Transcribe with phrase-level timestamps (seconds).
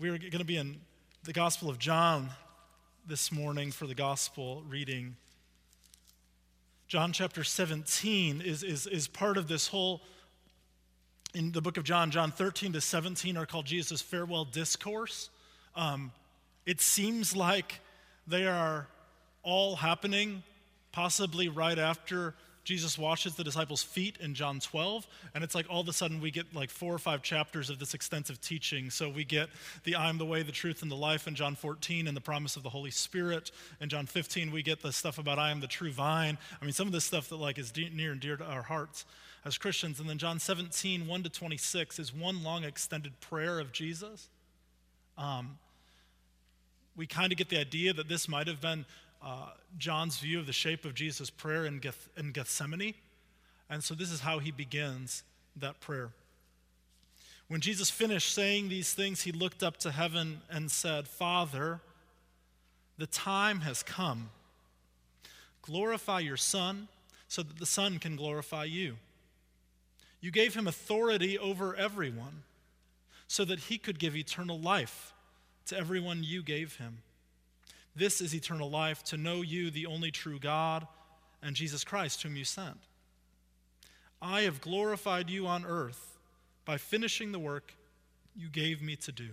[0.00, 0.80] We are going to be in
[1.24, 2.30] the Gospel of John
[3.06, 5.14] this morning for the Gospel reading.
[6.88, 10.00] John chapter 17 is, is, is part of this whole,
[11.34, 15.28] in the book of John, John 13 to 17 are called Jesus' farewell discourse.
[15.76, 16.12] Um,
[16.64, 17.80] it seems like
[18.26, 18.86] they are
[19.42, 20.42] all happening
[20.92, 22.34] possibly right after
[22.64, 26.20] Jesus washes the disciples' feet in John 12, and it's like all of a sudden
[26.20, 28.90] we get like four or five chapters of this extensive teaching.
[28.90, 29.48] So we get
[29.84, 32.56] the I'm the way, the truth, and the life in John 14, and the promise
[32.56, 33.50] of the Holy Spirit.
[33.80, 36.36] In John 15, we get the stuff about I am the true vine.
[36.60, 38.62] I mean, some of this stuff that like is de- near and dear to our
[38.62, 39.06] hearts
[39.44, 40.00] as Christians.
[40.00, 44.28] And then John 17, 1 to 26 is one long extended prayer of Jesus.
[45.16, 45.58] Um,
[46.96, 48.84] we kind of get the idea that this might have been
[49.22, 52.94] uh, John's view of the shape of Jesus' prayer in, Geth- in Gethsemane.
[53.68, 55.22] And so this is how he begins
[55.56, 56.10] that prayer.
[57.48, 61.80] When Jesus finished saying these things, he looked up to heaven and said, Father,
[62.96, 64.30] the time has come.
[65.62, 66.88] Glorify your Son
[67.28, 68.96] so that the Son can glorify you.
[70.20, 72.42] You gave him authority over everyone
[73.26, 75.12] so that he could give eternal life
[75.66, 76.98] to everyone you gave him.
[77.94, 80.86] This is eternal life, to know you, the only true God,
[81.42, 82.78] and Jesus Christ, whom you sent.
[84.22, 86.18] I have glorified you on earth
[86.64, 87.74] by finishing the work
[88.36, 89.30] you gave me to do.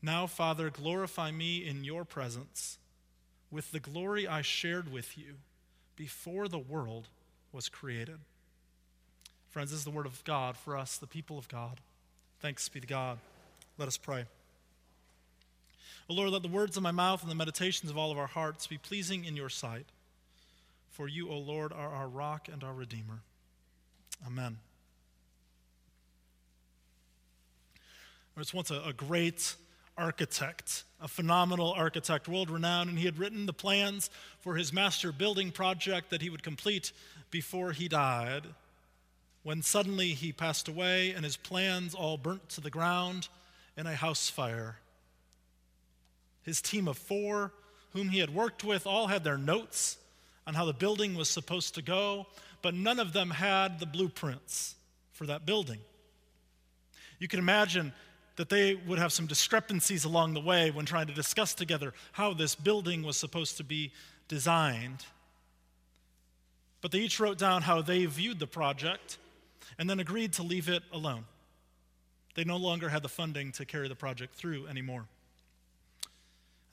[0.00, 2.78] Now, Father, glorify me in your presence
[3.50, 5.34] with the glory I shared with you
[5.96, 7.08] before the world
[7.52, 8.18] was created.
[9.50, 11.80] Friends, this is the word of God for us, the people of God.
[12.40, 13.18] Thanks be to God.
[13.78, 14.26] Let us pray.
[16.08, 18.26] O Lord, let the words of my mouth and the meditations of all of our
[18.26, 19.86] hearts be pleasing in your sight.
[20.90, 23.20] For you, O Lord, are our rock and our redeemer.
[24.26, 24.58] Amen.
[28.34, 29.54] There was once a, a great
[29.96, 34.10] architect, a phenomenal architect, world renowned, and he had written the plans
[34.40, 36.92] for his master building project that he would complete
[37.30, 38.44] before he died.
[39.42, 43.28] When suddenly he passed away and his plans all burnt to the ground
[43.76, 44.76] in a house fire.
[46.44, 47.52] His team of four,
[47.92, 49.98] whom he had worked with, all had their notes
[50.46, 52.26] on how the building was supposed to go,
[52.62, 54.74] but none of them had the blueprints
[55.12, 55.80] for that building.
[57.18, 57.92] You can imagine
[58.36, 62.34] that they would have some discrepancies along the way when trying to discuss together how
[62.34, 63.92] this building was supposed to be
[64.28, 65.04] designed.
[66.80, 69.18] But they each wrote down how they viewed the project
[69.78, 71.24] and then agreed to leave it alone.
[72.34, 75.06] They no longer had the funding to carry the project through anymore.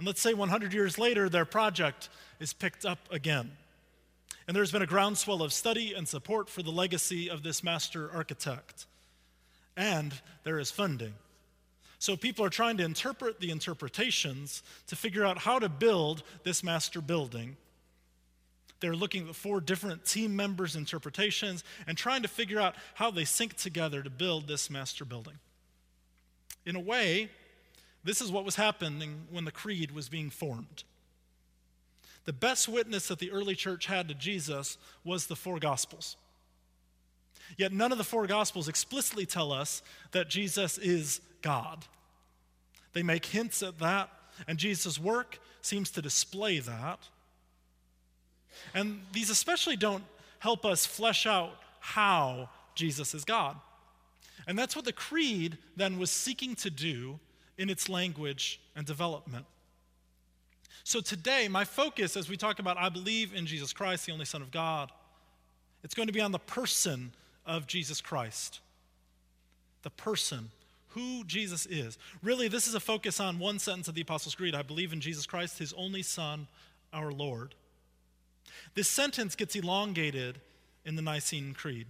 [0.02, 3.52] And let's say 100 years later, their project is picked up again.
[4.48, 8.10] And there's been a groundswell of study and support for the legacy of this master
[8.12, 8.88] architect.
[9.78, 10.12] And
[10.44, 11.14] there is funding.
[12.00, 16.64] So people are trying to interpret the interpretations to figure out how to build this
[16.64, 17.56] master building.
[18.80, 23.24] They're looking at four different team members' interpretations and trying to figure out how they
[23.24, 25.38] sync together to build this master building.
[26.66, 27.30] In a way,
[28.04, 30.84] this is what was happening when the creed was being formed.
[32.26, 36.18] The best witness that the early church had to Jesus was the four gospels.
[37.58, 41.86] Yet none of the four gospels explicitly tell us that Jesus is God.
[42.94, 44.10] They make hints at that,
[44.48, 47.00] and Jesus' work seems to display that.
[48.74, 50.04] And these especially don't
[50.40, 53.58] help us flesh out how Jesus is God.
[54.48, 57.20] And that's what the creed then was seeking to do
[57.58, 59.46] in its language and development.
[60.84, 64.26] So today, my focus as we talk about I believe in Jesus Christ, the only
[64.26, 64.92] Son of God,
[65.84, 67.12] it's going to be on the person
[67.46, 68.60] of Jesus Christ.
[69.84, 70.50] The person,
[70.90, 71.98] who Jesus is.
[72.22, 75.02] Really, this is a focus on one sentence of the Apostles' Creed I believe in
[75.02, 76.48] Jesus Christ, his only Son,
[76.94, 77.56] our Lord.
[78.74, 80.40] This sentence gets elongated
[80.86, 81.88] in the Nicene Creed.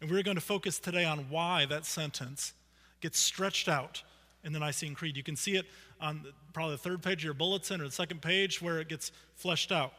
[0.00, 2.52] And we're going to focus today on why that sentence
[3.00, 4.02] gets stretched out
[4.46, 5.16] in the Nicene Creed.
[5.16, 5.66] You can see it
[6.00, 9.12] on probably the third page of your bulletin or the second page where it gets
[9.34, 9.92] fleshed out.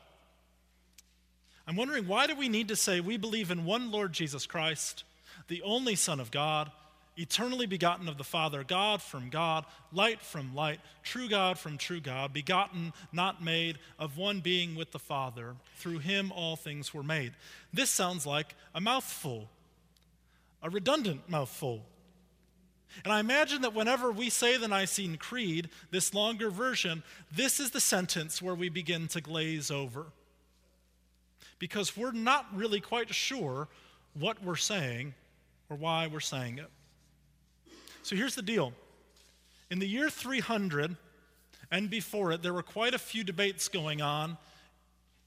[1.68, 5.04] I'm wondering why do we need to say we believe in one Lord Jesus Christ,
[5.50, 6.72] the only Son of God,
[7.18, 12.00] eternally begotten of the Father, God from God, light from light, true God from true
[12.00, 15.56] God, begotten, not made, of one being with the Father.
[15.76, 17.34] Through him all things were made.
[17.74, 19.50] This sounds like a mouthful,
[20.64, 21.84] a redundant mouthful.
[23.04, 27.72] And I imagine that whenever we say the Nicene Creed, this longer version, this is
[27.72, 30.08] the sentence where we begin to glaze over.
[31.60, 33.68] Because we're not really quite sure
[34.14, 35.14] what we're saying
[35.70, 36.70] or why we're saying it.
[38.04, 38.74] So here's the deal
[39.70, 40.96] In the year 300
[41.72, 44.38] and before it, there were quite a few debates going on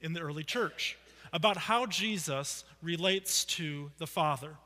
[0.00, 0.96] in the early church
[1.32, 4.56] about how Jesus relates to the Father.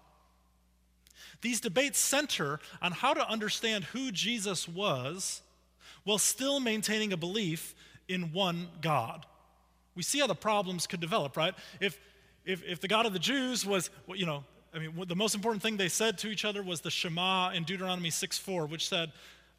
[1.40, 5.42] These debates center on how to understand who Jesus was
[6.04, 7.74] while still maintaining a belief
[8.08, 9.26] in one God.
[9.94, 11.54] We see how the problems could develop, right?
[11.80, 11.98] If,
[12.44, 14.44] if, if the God of the Jews was, you know,
[14.74, 17.64] I mean, the most important thing they said to each other was the Shema in
[17.64, 19.12] Deuteronomy 6 4, which said,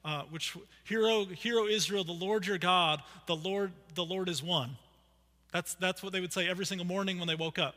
[0.03, 4.77] uh, which hero, hero Israel, the Lord your God, the Lord, the Lord is one.
[5.51, 7.75] That's, that's what they would say every single morning when they woke up.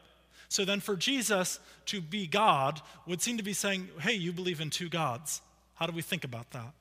[0.48, 4.60] So then for Jesus to be God would seem to be saying, hey, you believe
[4.60, 5.42] in two gods.
[5.74, 6.72] How do we think about that?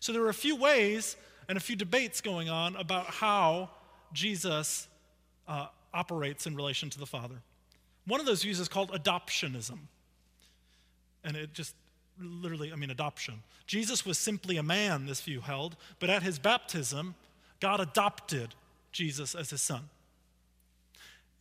[0.00, 1.16] So there were a few ways
[1.48, 3.70] and a few debates going on about how
[4.12, 4.88] Jesus
[5.46, 7.36] uh, operates in relation to the Father.
[8.06, 9.78] One of those views is called adoptionism.
[11.22, 11.74] And it just
[12.20, 13.42] literally, I mean, adoption.
[13.66, 17.14] Jesus was simply a man, this view held, but at his baptism,
[17.60, 18.54] God adopted
[18.92, 19.88] Jesus as his son.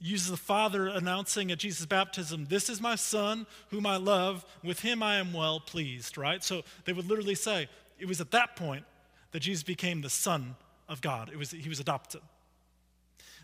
[0.05, 4.81] Uses the Father announcing at Jesus' baptism, This is my Son whom I love, with
[4.81, 6.43] him I am well pleased, right?
[6.43, 8.83] So they would literally say, It was at that point
[9.31, 10.57] that Jesus became the Son
[10.89, 11.29] of God.
[11.31, 12.19] It was, he was adopted.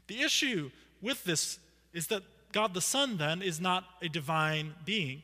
[0.07, 0.69] The issue
[1.01, 1.59] with this
[1.93, 5.23] is that God the Son then is not a divine being.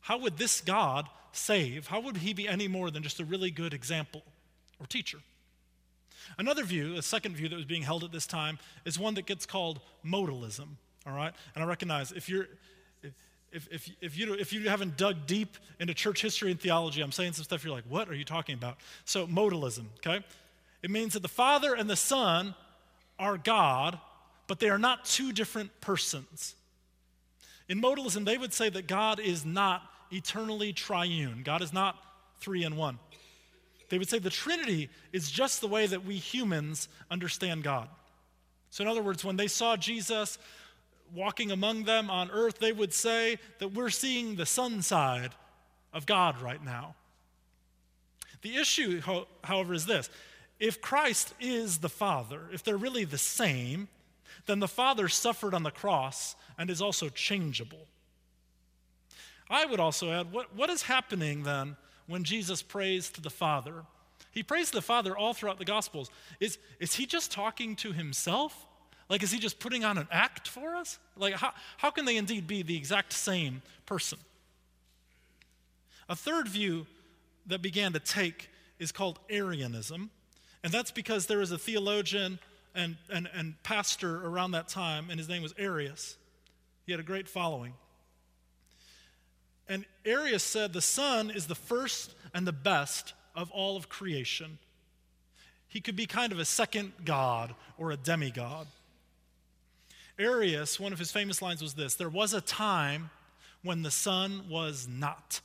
[0.00, 1.86] How would this God save?
[1.86, 4.22] How would he be any more than just a really good example
[4.78, 5.20] or teacher?
[6.38, 9.26] Another view, a second view that was being held at this time, is one that
[9.26, 10.68] gets called modalism.
[11.06, 11.32] All right?
[11.54, 12.46] And I recognize if you're
[13.54, 17.12] if, if, if, you, if you haven't dug deep into church history and theology, I'm
[17.12, 18.78] saying some stuff you're like, what are you talking about?
[19.04, 20.24] So, modalism, okay?
[20.82, 22.56] It means that the Father and the Son
[23.16, 24.00] are God,
[24.48, 26.56] but they are not two different persons.
[27.68, 31.42] In modalism, they would say that God is not eternally triune.
[31.44, 31.96] God is not
[32.40, 32.98] three in one.
[33.88, 37.88] They would say the Trinity is just the way that we humans understand God.
[38.70, 40.38] So, in other words, when they saw Jesus
[41.14, 45.32] walking among them on earth, they would say that we're seeing the son side
[45.92, 46.94] of God right now.
[48.42, 49.00] The issue,
[49.42, 50.10] however, is this
[50.58, 53.88] if Christ is the Father, if they're really the same,
[54.46, 57.86] then the Father suffered on the cross and is also changeable.
[59.48, 63.84] I would also add what, what is happening then when Jesus prays to the Father?
[64.30, 66.10] He prays to the Father all throughout the Gospels.
[66.40, 68.66] Is, is he just talking to himself?
[69.08, 70.98] Like, is he just putting on an act for us?
[71.16, 74.18] Like, how, how can they indeed be the exact same person?
[76.08, 76.86] A third view
[77.46, 80.10] that began to take is called Arianism,
[80.62, 82.38] and that's because there was a theologian
[82.74, 86.16] and, and, and pastor around that time, and his name was Arius.
[86.86, 87.74] He had a great following.
[89.68, 94.58] And Arius said the Son is the first and the best of all of creation.
[95.68, 98.66] He could be kind of a second God or a demigod.
[100.18, 103.10] Arius, one of his famous lines was this There was a time
[103.62, 105.40] when the Son was not.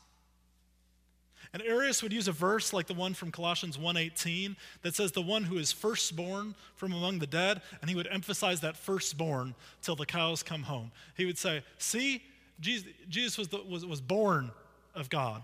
[1.51, 5.21] And Arius would use a verse like the one from Colossians 1:18 that says the
[5.21, 9.95] one who is firstborn from among the dead and he would emphasize that firstborn till
[9.95, 10.92] the cows come home.
[11.16, 12.24] He would say, "See,
[12.59, 14.51] Jesus was, the, was, was born
[14.95, 15.44] of God."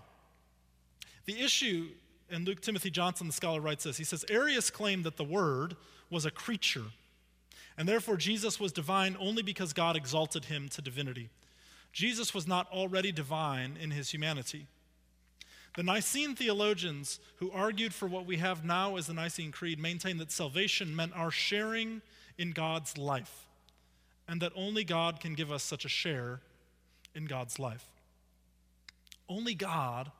[1.24, 1.88] The issue
[2.30, 3.96] and Luke Timothy Johnson the scholar writes this.
[3.96, 5.76] He says Arius claimed that the word
[6.10, 6.84] was a creature
[7.76, 11.28] and therefore Jesus was divine only because God exalted him to divinity.
[11.92, 14.66] Jesus was not already divine in his humanity.
[15.76, 20.20] The Nicene theologians who argued for what we have now as the Nicene Creed maintained
[20.20, 22.00] that salvation meant our sharing
[22.38, 23.46] in God's life,
[24.26, 26.40] and that only God can give us such a share
[27.16, 27.84] in God's life.
[29.28, 30.12] Only God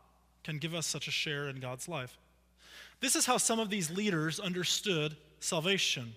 [0.42, 2.16] can give us such a share in God's life.
[3.00, 6.14] This is how some of these leaders understood salvation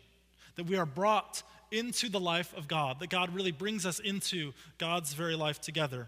[0.55, 4.53] that we are brought into the life of God, that God really brings us into
[4.77, 6.07] God's very life together.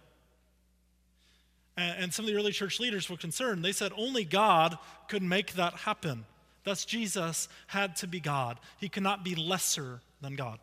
[1.78, 3.63] And, some of the early church leaders were concerned.
[3.63, 6.25] They said only God could make that happen.
[6.63, 8.60] Thus, Jesus had to be God.
[8.80, 10.60] He cannot be lesser than God.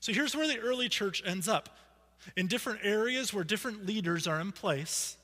[0.00, 1.76] So here's where the early church ends up.
[2.36, 5.16] In different areas where different leaders are in place,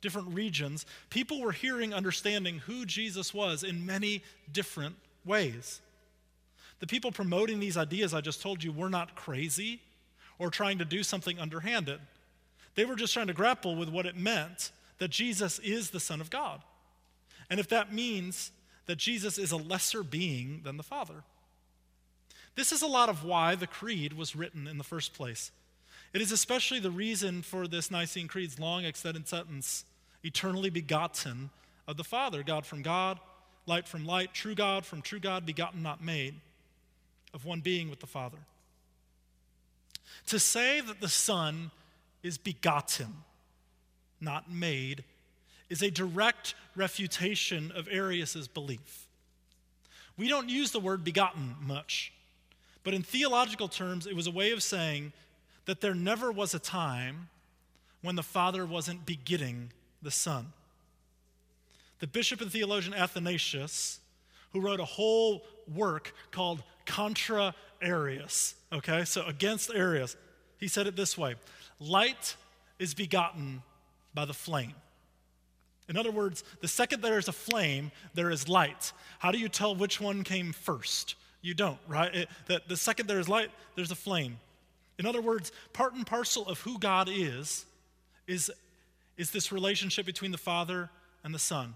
[0.00, 4.22] different regions, people were hearing, understanding who Jesus was in many
[4.52, 5.80] different ways.
[6.80, 9.80] The people promoting these ideas I just told you were not crazy
[10.38, 12.00] or trying to do something underhanded.
[12.74, 16.20] They were just trying to grapple with what it meant that Jesus is the Son
[16.20, 16.62] of God.
[17.48, 18.50] And if that means
[18.86, 21.22] that Jesus is a lesser being than the Father.
[22.54, 25.50] This is a lot of why the Creed was written in the first place.
[26.12, 29.84] It is especially the reason for this Nicene Creed's long extended sentence
[30.22, 31.50] eternally begotten,
[31.88, 33.18] of the Father, God from God,
[33.66, 36.34] light from light, true God from true God, begotten, not made,
[37.34, 38.38] of one being with the Father.
[40.28, 41.70] To say that the Son
[42.22, 43.24] is begotten,
[44.20, 45.02] not made,
[45.68, 49.08] is a direct refutation of Arius' belief.
[50.16, 52.12] We don't use the word begotten much,
[52.84, 55.12] but in theological terms, it was a way of saying
[55.66, 57.28] that there never was a time
[58.02, 59.70] when the Father wasn't begetting
[60.02, 60.52] the Son.
[62.00, 64.00] The bishop and theologian Athanasius,
[64.52, 70.16] who wrote a whole work called Contra Arius, okay, so against Arius,
[70.58, 71.36] he said it this way
[71.78, 72.36] Light
[72.78, 73.62] is begotten
[74.14, 74.74] by the flame.
[75.88, 78.92] In other words, the second there is a flame, there is light.
[79.18, 81.16] How do you tell which one came first?
[81.42, 82.14] You don't, right?
[82.14, 84.38] It, the, the second there is light, there's a flame.
[84.98, 87.64] In other words, part and parcel of who God is,
[88.26, 88.50] is,
[89.16, 90.90] is this relationship between the Father
[91.24, 91.74] and the Son.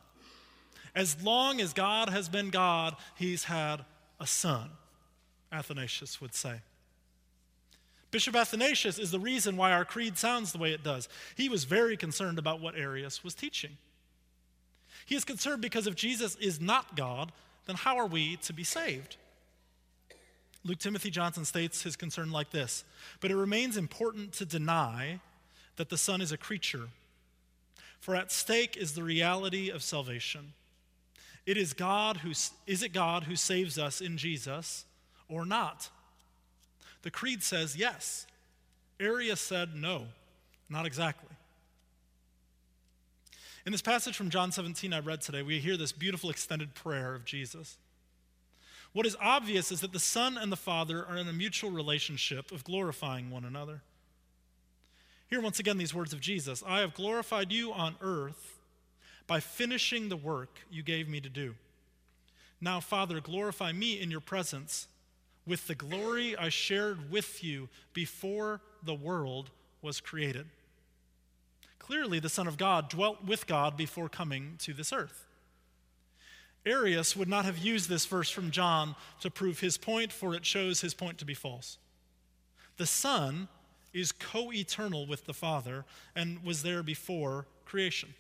[0.95, 3.85] As long as God has been God, he's had
[4.19, 4.71] a son,
[5.53, 6.61] Athanasius would say.
[8.11, 11.09] Bishop Athanasius is the reason why our creed sounds the way it does.
[11.37, 13.77] He was very concerned about what Arius was teaching.
[15.05, 17.31] He is concerned because if Jesus is not God,
[17.67, 19.17] then how are we to be saved?
[20.67, 22.85] Luke Timothy Johnson states his concern like this
[23.21, 25.21] But it remains important to deny
[25.77, 26.89] that the Son is a creature,
[28.01, 30.53] for at stake is the reality of salvation.
[31.45, 32.33] It is God who
[32.67, 34.85] is it God who saves us in Jesus
[35.29, 35.91] or not?
[37.03, 38.27] The creed says yes.
[38.99, 40.07] Arius said no,
[40.69, 41.29] not exactly.
[43.65, 47.15] In this passage from John 17 I read today, we hear this beautiful extended prayer
[47.15, 47.77] of Jesus.
[48.97, 52.51] What is obvious is that the Son and the Father are in a mutual relationship
[52.51, 53.83] of glorifying one another.
[55.29, 58.59] Here, once again, these words of Jesus I have glorified you on earth
[59.27, 61.57] by finishing the work you gave me to do.
[62.59, 64.89] Now, Father, glorify me in your presence
[65.47, 69.51] with the glory I shared with you before the world
[69.83, 70.47] was created.
[71.79, 75.27] Clearly, the Son of God dwelt with God before coming to this earth.
[76.67, 80.45] Arius would not have used this verse from John to prove his point, for it
[80.45, 81.79] shows his point to be false.
[82.77, 83.49] The Son
[83.95, 88.15] is co eternal with the Father and was there before creation.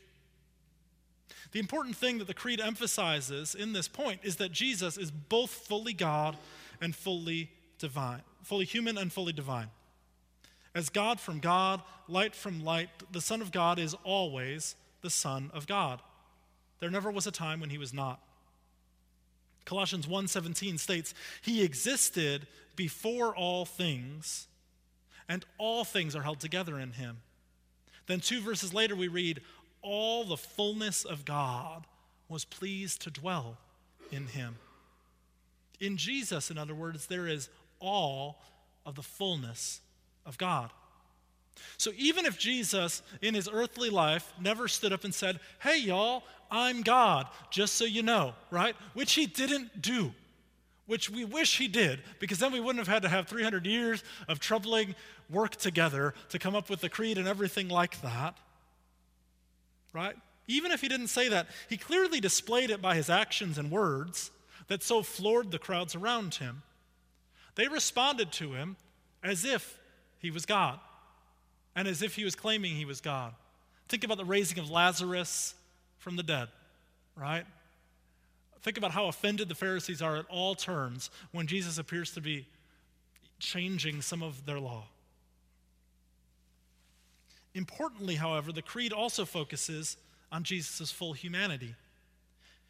[1.52, 5.50] The important thing that the Creed emphasizes in this point is that Jesus is both
[5.50, 6.36] fully God
[6.80, 9.68] and fully divine, fully human and fully divine.
[10.74, 15.50] As God from God, light from light, the Son of God is always the Son
[15.54, 16.00] of God.
[16.80, 18.20] There never was a time when he was not.
[19.66, 24.48] Colossians 1:17 states, "He existed before all things,
[25.28, 27.22] and all things are held together in him."
[28.06, 29.44] Then 2 verses later we read,
[29.82, 31.86] "All the fullness of God
[32.28, 33.58] was pleased to dwell
[34.10, 34.58] in him."
[35.78, 38.42] In Jesus, in other words, there is all
[38.86, 39.80] of the fullness
[40.24, 40.72] of God.
[41.78, 46.22] So even if Jesus, in his earthly life, never stood up and said, Hey, y'all,
[46.50, 48.76] I'm God, just so you know, right?
[48.94, 50.12] Which he didn't do,
[50.86, 54.02] which we wish he did, because then we wouldn't have had to have 300 years
[54.28, 54.94] of troubling
[55.28, 58.36] work together to come up with the creed and everything like that,
[59.92, 60.16] right?
[60.46, 64.30] Even if he didn't say that, he clearly displayed it by his actions and words
[64.68, 66.62] that so floored the crowds around him.
[67.56, 68.76] They responded to him
[69.24, 69.78] as if
[70.18, 70.78] he was God
[71.76, 73.32] and as if he was claiming he was God.
[73.88, 75.54] Think about the raising of Lazarus
[75.98, 76.48] from the dead,
[77.14, 77.44] right?
[78.62, 82.46] Think about how offended the Pharisees are at all turns when Jesus appears to be
[83.38, 84.84] changing some of their law.
[87.54, 89.96] Importantly, however, the creed also focuses
[90.32, 91.76] on Jesus' full humanity.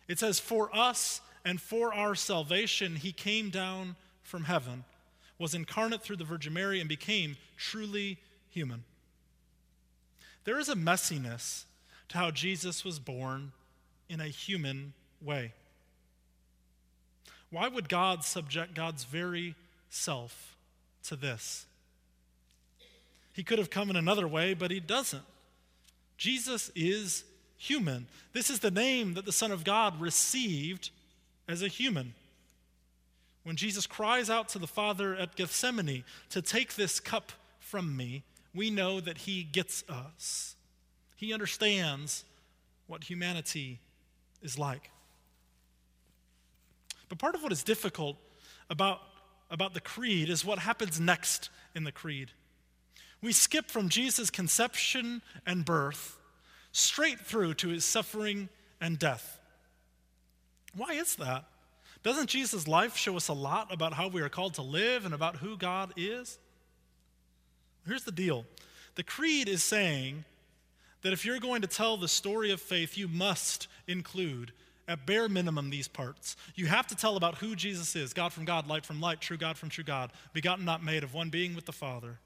[0.06, 4.84] It says, For us and for our salvation, he came down from heaven
[5.38, 8.18] was incarnate through the Virgin Mary and became truly
[8.50, 8.84] human.
[10.46, 11.64] There is a messiness
[12.08, 13.50] to how Jesus was born
[14.08, 15.52] in a human way.
[17.50, 19.56] Why would God subject God's very
[19.90, 20.56] self
[21.08, 21.66] to this?
[23.32, 25.24] He could have come in another way, but he doesn't.
[26.16, 27.24] Jesus is
[27.58, 28.06] human.
[28.32, 30.90] This is the name that the Son of God received
[31.48, 32.14] as a human.
[33.42, 38.22] When Jesus cries out to the Father at Gethsemane to take this cup from me,
[38.56, 40.56] we know that he gets us.
[41.16, 42.25] He understands
[42.86, 43.80] what humanity
[44.42, 44.90] is like.
[47.08, 48.16] But part of what is difficult
[48.68, 49.00] about,
[49.50, 52.32] about the creed is what happens next in the creed.
[53.22, 56.18] We skip from Jesus' conception and birth
[56.72, 58.48] straight through to his suffering
[58.80, 59.40] and death.
[60.75, 61.44] Why is that?
[62.02, 65.14] Doesn't Jesus' life show us a lot about how we are called to live and
[65.14, 66.38] about who God is?
[67.86, 68.44] Here's the deal
[68.94, 70.24] the creed is saying
[71.02, 74.52] that if you're going to tell the story of faith, you must include,
[74.88, 76.36] at bare minimum, these parts.
[76.54, 79.36] You have to tell about who Jesus is God from God, light from light, true
[79.36, 82.18] God from true God, begotten, not made, of one being with the Father.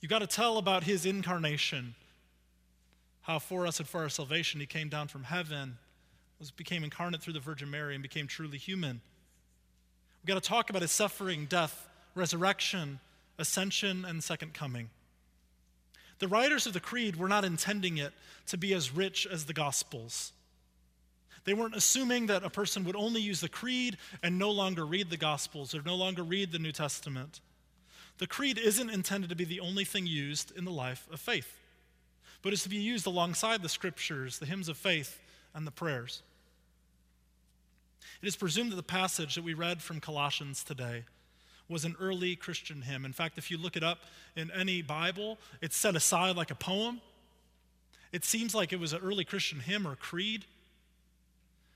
[0.00, 1.94] You got to tell about his incarnation,
[3.22, 5.76] how for us and for our salvation he came down from heaven,
[6.38, 9.00] was became incarnate through the Virgin Mary and became truly human.
[10.22, 13.00] We got to talk about his suffering, death, resurrection,
[13.38, 14.90] ascension, and second coming.
[16.18, 18.12] The writers of the Creed were not intending it
[18.46, 20.32] to be as rich as the Gospels.
[21.44, 25.10] They weren't assuming that a person would only use the Creed and no longer read
[25.10, 27.40] the Gospels or no longer read the New Testament.
[28.18, 31.56] The Creed isn't intended to be the only thing used in the life of faith,
[32.42, 35.20] but is to be used alongside the Scriptures, the hymns of faith,
[35.54, 36.22] and the prayers.
[38.20, 41.04] It is presumed that the passage that we read from Colossians today
[41.68, 43.04] was an early Christian hymn.
[43.04, 44.00] In fact, if you look it up
[44.36, 47.00] in any Bible, it's set aside like a poem.
[48.12, 50.42] It seems like it was an early Christian hymn or creed.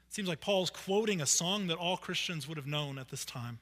[0.09, 3.25] It seems like Paul's quoting a song that all Christians would have known at this
[3.25, 3.59] time.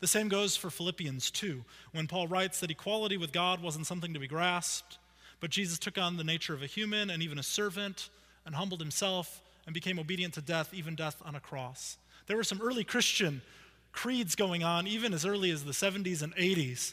[0.00, 4.12] The same goes for Philippians 2, when Paul writes that equality with God wasn't something
[4.14, 4.98] to be grasped,
[5.40, 8.08] but Jesus took on the nature of a human and even a servant
[8.44, 11.96] and humbled himself and became obedient to death, even death on a cross.
[12.26, 13.42] There were some early Christian
[13.98, 16.92] creeds going on, even as early as the 70s and 80s,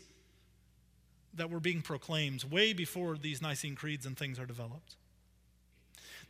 [1.35, 4.95] that were being proclaimed way before these Nicene creeds and things are developed.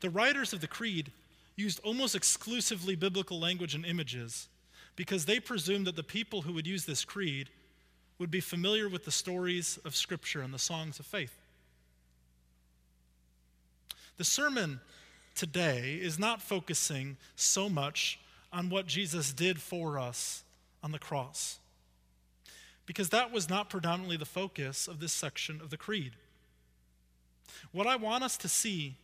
[0.02, 1.14] The writers of the creed
[1.56, 4.50] used almost exclusively biblical language and images
[4.98, 7.48] because they presumed that the people who would use this creed
[8.20, 11.40] would be familiar with the stories of Scripture and the songs of faith.
[14.18, 14.82] The sermon
[15.36, 18.20] today is not focusing so much
[18.52, 20.42] on what Jesus did for us
[20.86, 21.58] on the cross.
[22.86, 26.12] Because that was not predominantly the focus of this section of the Creed.
[27.72, 28.96] What I want us to see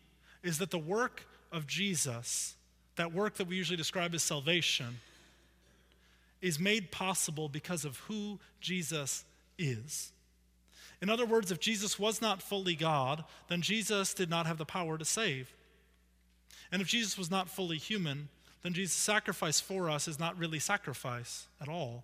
[0.43, 2.55] is that the work of Jesus,
[2.97, 4.99] that work that we usually describe as salvation,
[6.39, 9.25] is made possible because of who Jesus
[9.57, 10.11] is.
[11.01, 14.65] In other words, if Jesus was not fully God, then Jesus did not have the
[14.65, 15.51] power to save.
[16.71, 18.29] And if Jesus was not fully human,
[18.63, 22.03] then Jesus' sacrifice for us is not really sacrifice at all.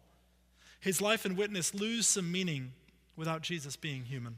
[0.79, 2.71] His life and witness lose some meaning
[3.15, 4.37] without Jesus being human.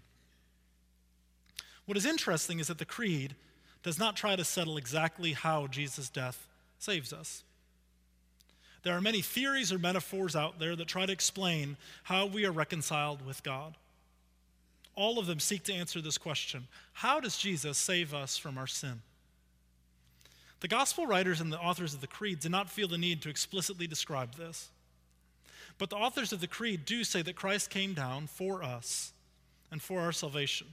[1.86, 3.36] What is interesting is that the Creed
[3.84, 7.43] does not try to settle exactly how Jesus' death saves us.
[8.84, 12.51] There are many theories or metaphors out there that try to explain how we are
[12.51, 13.75] reconciled with God.
[14.95, 18.67] All of them seek to answer this question How does Jesus save us from our
[18.67, 19.01] sin?
[20.60, 23.30] The gospel writers and the authors of the Creed did not feel the need to
[23.30, 24.69] explicitly describe this.
[25.78, 29.13] But the authors of the Creed do say that Christ came down for us
[29.72, 30.67] and for our salvation.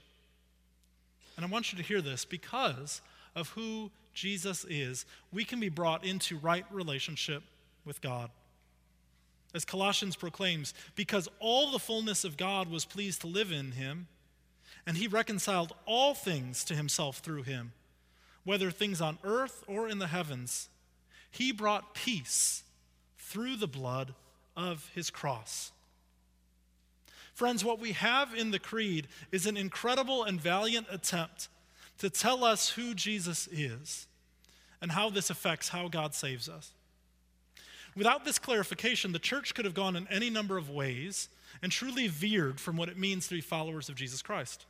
[1.37, 3.01] And I want you to hear this because
[3.37, 7.43] of who Jesus is, we can be brought into right relationship
[7.85, 8.31] with God.
[9.55, 14.09] As Colossians proclaims, because all the fullness of God was pleased to live in him,
[14.87, 17.73] and he reconciled all things to himself through him
[18.47, 20.69] whether things on earth or in the heavens,
[21.31, 22.63] he brought peace
[23.19, 24.15] through the blood
[24.57, 25.73] of his cross.
[27.35, 31.49] Friends, what we have in the Creed is an incredible and valiant attempt
[31.99, 34.07] to tell us who Jesus is
[34.81, 36.71] and how this affects how God saves us.
[37.97, 41.29] Without this clarification, the church could have gone in any number of ways
[41.63, 44.67] and truly veered from what it means to be followers of Jesus Christ.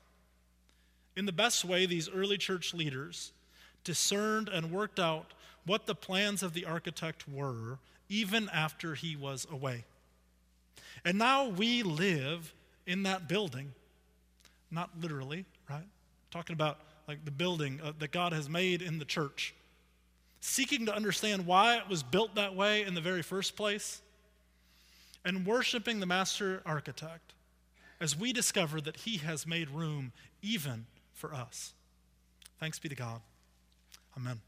[1.14, 3.32] In the best way, these early church leaders
[3.86, 5.32] discerned and worked out
[5.64, 9.84] what the plans of the architect were even after he was away.
[11.04, 12.52] And now we live
[12.86, 13.72] in that building.
[14.70, 15.86] Not literally, right?
[16.30, 19.54] Talking about like the building uh, that God has made in the church.
[20.40, 24.02] Seeking to understand why it was built that way in the very first place.
[25.24, 27.32] And worshiping the master architect
[28.00, 31.72] as we discover that he has made room even for us.
[32.60, 33.20] Thanks be to God.
[34.16, 34.40] Amen.